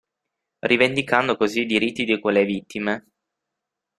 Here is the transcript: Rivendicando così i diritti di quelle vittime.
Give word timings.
Rivendicando 0.65 1.37
così 1.37 1.59
i 1.61 1.65
diritti 1.67 2.05
di 2.05 2.19
quelle 2.19 2.43
vittime. 2.43 3.05